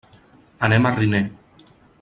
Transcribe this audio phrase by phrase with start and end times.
[0.69, 1.23] Anem a Riner.